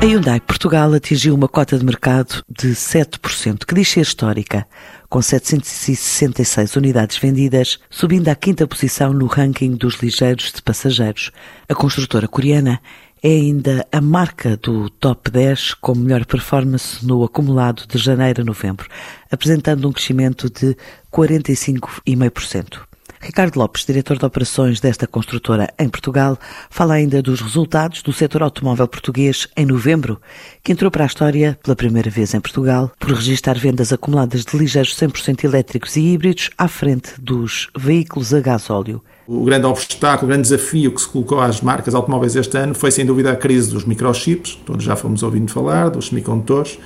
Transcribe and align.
A 0.00 0.04
Hyundai 0.04 0.38
Portugal 0.38 0.94
atingiu 0.94 1.34
uma 1.34 1.48
cota 1.48 1.76
de 1.76 1.84
mercado 1.84 2.44
de 2.48 2.68
7%, 2.68 3.66
que 3.66 3.74
diz 3.74 3.88
ser 3.88 4.02
histórica, 4.02 4.64
com 5.08 5.20
766 5.20 6.76
unidades 6.76 7.18
vendidas, 7.18 7.80
subindo 7.90 8.28
à 8.28 8.36
quinta 8.36 8.64
posição 8.64 9.12
no 9.12 9.26
ranking 9.26 9.72
dos 9.72 9.96
ligeiros 9.96 10.52
de 10.52 10.62
passageiros. 10.62 11.32
A 11.68 11.74
construtora 11.74 12.28
coreana 12.28 12.80
é 13.20 13.28
ainda 13.28 13.84
a 13.90 14.00
marca 14.00 14.56
do 14.56 14.88
top 14.88 15.32
10 15.32 15.74
com 15.74 15.96
melhor 15.96 16.24
performance 16.26 17.04
no 17.04 17.24
acumulado 17.24 17.84
de 17.88 17.98
janeiro 17.98 18.42
a 18.42 18.44
novembro, 18.44 18.88
apresentando 19.28 19.88
um 19.88 19.92
crescimento 19.92 20.48
de 20.48 20.76
45,5%. 21.12 22.82
Ricardo 23.20 23.58
Lopes, 23.58 23.84
diretor 23.84 24.16
de 24.16 24.24
operações 24.24 24.80
desta 24.80 25.06
construtora 25.06 25.68
em 25.78 25.88
Portugal, 25.88 26.38
fala 26.70 26.94
ainda 26.94 27.20
dos 27.20 27.40
resultados 27.40 28.02
do 28.02 28.12
setor 28.12 28.42
automóvel 28.42 28.86
português 28.86 29.48
em 29.56 29.66
novembro, 29.66 30.20
que 30.62 30.72
entrou 30.72 30.90
para 30.90 31.04
a 31.04 31.06
história 31.06 31.58
pela 31.62 31.74
primeira 31.74 32.10
vez 32.10 32.32
em 32.32 32.40
Portugal 32.40 32.90
por 32.98 33.10
registrar 33.10 33.58
vendas 33.58 33.92
acumuladas 33.92 34.44
de 34.44 34.56
ligeiros 34.56 34.94
100% 34.96 35.44
elétricos 35.44 35.96
e 35.96 36.00
híbridos 36.00 36.50
à 36.56 36.68
frente 36.68 37.20
dos 37.20 37.68
veículos 37.76 38.32
a 38.32 38.40
gasóleo. 38.40 39.02
O 39.30 39.44
grande 39.44 39.66
obstáculo, 39.66 40.24
o 40.24 40.28
grande 40.28 40.48
desafio 40.48 40.90
que 40.90 41.02
se 41.02 41.06
colocou 41.06 41.38
às 41.38 41.60
marcas 41.60 41.94
automóveis 41.94 42.34
este 42.34 42.56
ano 42.56 42.74
foi, 42.74 42.90
sem 42.90 43.04
dúvida, 43.04 43.30
a 43.30 43.36
crise 43.36 43.70
dos 43.70 43.84
microchips, 43.84 44.58
todos 44.64 44.82
já 44.82 44.96
fomos 44.96 45.22
ouvindo 45.22 45.52
falar, 45.52 45.90
dos 45.90 46.06
semicondutores, 46.06 46.78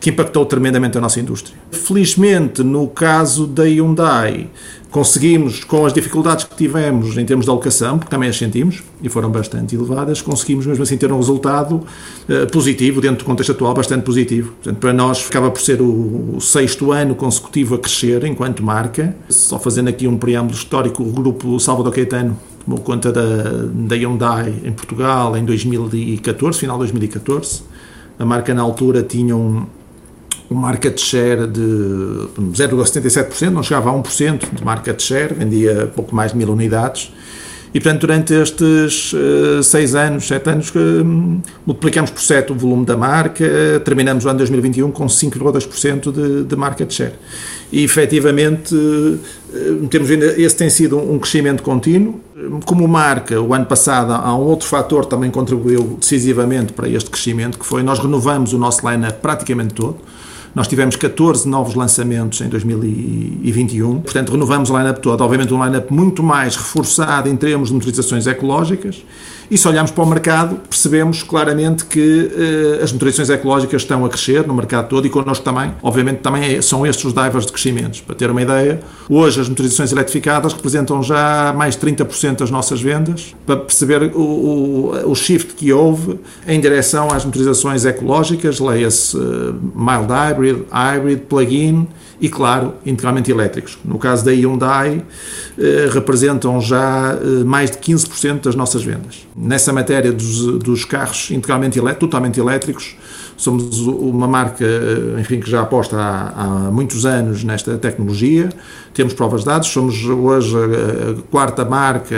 que 0.00 0.10
impactou 0.10 0.46
tremendamente 0.46 0.96
a 0.96 1.00
nossa 1.00 1.18
indústria. 1.18 1.58
Felizmente, 1.72 2.62
no 2.62 2.86
caso 2.86 3.48
da 3.48 3.64
Hyundai, 3.64 4.48
conseguimos, 4.92 5.64
com 5.78 5.86
as 5.86 5.92
dificuldades 5.92 6.44
que 6.44 6.56
tivemos 6.56 7.16
em 7.16 7.24
termos 7.24 7.46
de 7.46 7.50
alocação, 7.52 7.98
porque 7.98 8.10
também 8.10 8.28
as 8.28 8.36
sentimos, 8.36 8.82
e 9.00 9.08
foram 9.08 9.30
bastante 9.30 9.76
elevadas, 9.76 10.20
conseguimos 10.20 10.66
mesmo 10.66 10.82
assim 10.82 10.96
ter 10.96 11.12
um 11.12 11.18
resultado 11.18 11.76
uh, 11.76 12.50
positivo, 12.50 13.00
dentro 13.00 13.18
do 13.18 13.24
contexto 13.24 13.52
atual, 13.52 13.74
bastante 13.74 14.02
positivo. 14.02 14.50
Portanto, 14.54 14.76
para 14.78 14.92
nós 14.92 15.20
ficava 15.20 15.48
por 15.52 15.60
ser 15.60 15.80
o, 15.80 16.34
o, 16.34 16.40
sexto 16.40 16.90
ano 16.90 17.14
consecutivo 17.14 17.76
a 17.76 17.78
crescer 17.78 18.24
enquanto 18.24 18.60
marca. 18.60 19.14
Só 19.28 19.56
fazendo 19.56 19.86
aqui 19.86 20.08
um 20.08 20.18
preâmbulo 20.18 20.56
histórico, 20.56 21.00
o 21.00 21.12
grupo 21.12 21.60
Salvador 21.60 21.92
Caetano 21.92 22.36
tomou 22.64 22.80
conta 22.80 23.12
da, 23.12 23.22
da 23.72 23.94
Hyundai 23.94 24.52
em 24.64 24.72
Portugal 24.72 25.36
em 25.36 25.44
2014, 25.44 26.58
final 26.58 26.74
de 26.74 26.90
2014. 26.92 27.62
A 28.18 28.24
marca 28.24 28.52
na 28.52 28.62
altura 28.62 29.04
tinha 29.04 29.36
um, 29.36 29.64
um 30.50 30.54
market 30.54 30.98
share 30.98 31.46
de 31.46 31.60
0,77%, 31.60 33.50
não 33.50 33.62
chegava 33.62 33.90
a 33.90 33.92
1% 33.92 34.54
de 34.54 34.64
market 34.64 35.00
share, 35.02 35.34
vendia 35.34 35.92
pouco 35.94 36.14
mais 36.14 36.32
de 36.32 36.38
mil 36.38 36.48
unidades. 36.50 37.12
E, 37.72 37.80
portanto, 37.80 38.00
durante 38.02 38.32
estes 38.32 39.12
uh, 39.12 39.62
seis 39.62 39.94
anos, 39.94 40.26
sete 40.26 40.48
anos, 40.48 40.70
uh, 40.70 41.04
multiplicamos 41.66 42.10
por 42.10 42.20
sete 42.20 42.50
o 42.50 42.54
volume 42.54 42.86
da 42.86 42.96
marca, 42.96 43.44
uh, 43.44 43.80
terminamos 43.80 44.24
o 44.24 44.28
ano 44.28 44.38
2021 44.38 44.90
com 44.90 45.06
5,2% 45.06 46.10
de, 46.10 46.44
de 46.44 46.56
market 46.56 46.90
share. 46.90 47.12
E, 47.70 47.84
efetivamente, 47.84 48.74
temos 49.90 50.08
esse 50.10 50.56
tem 50.56 50.70
sido 50.70 50.96
um 50.98 51.18
crescimento 51.18 51.62
contínuo. 51.62 52.18
Como 52.64 52.88
marca, 52.88 53.38
o 53.40 53.52
ano 53.52 53.66
passado, 53.66 54.12
há 54.12 54.34
um 54.34 54.40
outro 54.40 54.66
fator 54.66 55.04
que 55.04 55.10
também 55.10 55.30
contribuiu 55.30 55.98
decisivamente 56.00 56.72
para 56.72 56.88
este 56.88 57.10
crescimento, 57.10 57.58
que 57.58 57.66
foi 57.66 57.82
nós 57.82 57.98
renovamos 57.98 58.54
o 58.54 58.58
nosso 58.58 58.88
line-up 58.88 59.18
praticamente 59.20 59.74
todo. 59.74 59.98
Nós 60.54 60.66
tivemos 60.66 60.96
14 60.96 61.48
novos 61.48 61.74
lançamentos 61.74 62.40
em 62.40 62.48
2021, 62.48 64.00
portanto, 64.00 64.32
renovamos 64.32 64.70
o 64.70 64.78
line-up 64.78 65.00
todo. 65.00 65.20
Obviamente, 65.22 65.52
um 65.52 65.64
line-up 65.64 65.92
muito 65.92 66.22
mais 66.22 66.56
reforçado 66.56 67.28
em 67.28 67.36
termos 67.36 67.68
de 67.68 67.74
motorizações 67.74 68.26
ecológicas. 68.26 69.04
E 69.50 69.56
se 69.56 69.66
olharmos 69.66 69.90
para 69.90 70.04
o 70.04 70.06
mercado, 70.06 70.56
percebemos 70.68 71.22
claramente 71.22 71.86
que 71.86 72.30
eh, 72.36 72.82
as 72.82 72.92
motorizações 72.92 73.30
ecológicas 73.30 73.80
estão 73.80 74.04
a 74.04 74.08
crescer 74.08 74.46
no 74.46 74.52
mercado 74.52 74.88
todo 74.88 75.06
e 75.06 75.10
connosco 75.10 75.42
também. 75.42 75.74
Obviamente, 75.82 76.18
também 76.18 76.56
é, 76.56 76.60
são 76.60 76.86
estes 76.86 77.06
os 77.06 77.14
drivers 77.14 77.46
de 77.46 77.52
crescimento. 77.52 78.02
Para 78.02 78.14
ter 78.14 78.30
uma 78.30 78.42
ideia, 78.42 78.80
hoje 79.08 79.40
as 79.40 79.48
motorizações 79.48 79.90
eletrificadas 79.90 80.52
representam 80.52 81.02
já 81.02 81.54
mais 81.56 81.76
de 81.76 81.86
30% 81.86 82.40
das 82.40 82.50
nossas 82.50 82.82
vendas. 82.82 83.34
Para 83.46 83.56
perceber 83.56 84.12
o, 84.14 84.20
o, 84.20 85.10
o 85.10 85.14
shift 85.14 85.54
que 85.54 85.72
houve 85.72 86.20
em 86.46 86.60
direção 86.60 87.08
às 87.10 87.24
motorizações 87.24 87.86
ecológicas, 87.86 88.60
leia-se 88.60 89.16
uh, 89.16 89.54
mild 89.74 90.12
hybrid, 90.12 90.64
hybrid, 90.70 91.20
plug-in 91.20 91.88
e, 92.20 92.28
claro, 92.28 92.74
integralmente 92.84 93.30
elétricos. 93.30 93.78
No 93.84 93.98
caso 93.98 94.24
da 94.24 94.32
Hyundai, 94.32 95.04
eh, 95.56 95.88
representam 95.92 96.60
já 96.60 97.16
eh, 97.20 97.44
mais 97.44 97.70
de 97.70 97.78
15% 97.78 98.42
das 98.42 98.54
nossas 98.54 98.82
vendas. 98.82 99.26
Nessa 99.36 99.72
matéria 99.72 100.12
dos, 100.12 100.58
dos 100.58 100.84
carros 100.84 101.30
integralmente 101.30 101.80
totalmente 101.98 102.40
elétricos, 102.40 102.96
somos 103.36 103.78
uma 103.80 104.26
marca 104.26 104.64
eh, 104.64 105.20
enfim, 105.20 105.38
que 105.38 105.48
já 105.48 105.62
aposta 105.62 105.96
há, 105.96 106.32
há, 106.36 106.70
muitos 106.70 107.06
anos 107.06 107.44
nesta 107.44 107.78
tecnologia, 107.78 108.48
temos 108.92 109.14
provas 109.14 109.42
de 109.42 109.46
dados, 109.46 109.68
somos 109.68 110.04
hoje 110.04 110.56
a 110.56 111.30
quarta 111.30 111.64
marca 111.64 112.16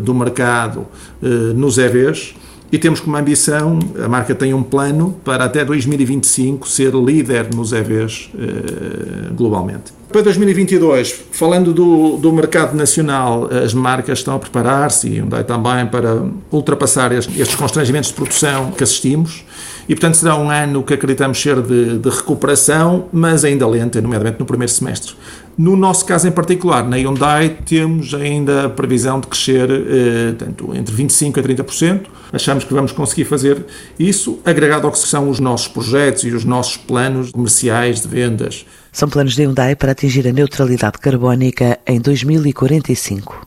do 0.00 0.14
mercado 0.14 0.86
nos 1.54 1.76
EVs, 1.76 2.34
e 2.72 2.78
temos 2.78 3.00
como 3.00 3.14
ambição, 3.18 3.78
a 4.02 4.08
marca 4.08 4.34
tem 4.34 4.54
um 4.54 4.62
plano 4.62 5.14
para 5.22 5.44
até 5.44 5.62
2025 5.62 6.66
ser 6.66 6.94
líder 6.94 7.54
nos 7.54 7.70
EVs 7.70 8.30
eh, 8.34 9.30
globalmente. 9.34 9.92
Para 10.08 10.22
2022, 10.22 11.22
falando 11.32 11.74
do, 11.74 12.16
do 12.16 12.32
mercado 12.32 12.74
nacional, 12.74 13.50
as 13.52 13.74
marcas 13.74 14.20
estão 14.20 14.36
a 14.36 14.38
preparar-se 14.38 15.06
e 15.06 15.18
Hyundai 15.18 15.44
também 15.44 15.86
para 15.86 16.24
ultrapassar 16.50 17.12
estes, 17.12 17.38
estes 17.38 17.56
constrangimentos 17.56 18.08
de 18.08 18.14
produção 18.14 18.70
que 18.70 18.82
assistimos 18.82 19.44
e, 19.88 19.94
portanto, 19.94 20.16
será 20.16 20.36
um 20.36 20.50
ano 20.50 20.82
que 20.82 20.94
acreditamos 20.94 21.40
ser 21.40 21.60
de, 21.60 21.98
de 21.98 22.08
recuperação, 22.08 23.06
mas 23.12 23.44
ainda 23.44 23.66
lenta, 23.66 24.00
nomeadamente 24.00 24.38
no 24.40 24.46
primeiro 24.46 24.72
semestre. 24.72 25.14
No 25.56 25.76
nosso 25.76 26.06
caso 26.06 26.26
em 26.26 26.32
particular, 26.32 26.88
na 26.88 26.96
Hyundai, 26.96 27.58
temos 27.66 28.14
ainda 28.14 28.66
a 28.66 28.68
previsão 28.70 29.20
de 29.20 29.26
crescer 29.26 29.70
eh, 29.70 30.32
tanto 30.38 30.74
entre 30.74 30.94
25% 30.94 31.38
a 31.38 31.42
30%. 31.42 32.00
Achamos 32.32 32.64
que 32.64 32.72
vamos 32.72 32.92
conseguir 32.92 33.26
fazer 33.26 33.66
isso, 33.98 34.40
agregado 34.44 34.86
ao 34.86 34.92
que 34.92 34.98
são 34.98 35.28
os 35.28 35.38
nossos 35.38 35.68
projetos 35.68 36.24
e 36.24 36.28
os 36.28 36.44
nossos 36.44 36.78
planos 36.78 37.30
comerciais 37.30 38.00
de 38.00 38.08
vendas. 38.08 38.64
São 38.90 39.08
planos 39.08 39.34
de 39.34 39.42
Hyundai 39.42 39.76
para 39.76 39.92
atingir 39.92 40.26
a 40.26 40.32
neutralidade 40.32 40.98
carbónica 40.98 41.78
em 41.86 42.00
2045. 42.00 43.46